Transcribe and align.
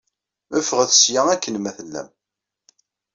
Ffɣet 0.67 0.91
seg-a, 0.95 1.23
akken 1.33 1.55
ma 1.59 1.71
tellam! 1.77 2.09